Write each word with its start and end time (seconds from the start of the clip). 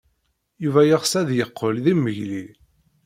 Yuba 0.63 0.81
yeɣs 0.85 1.13
ad 1.21 1.29
yeqqel 1.37 1.75
d 1.83 1.85
imegli. 1.93 2.45